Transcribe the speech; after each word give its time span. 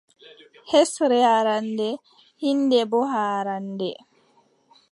Hesre 0.71 1.19
haarannde, 1.27 1.89
hiinde 2.41 2.79
boo 2.91 3.05
haarannde. 3.13 3.91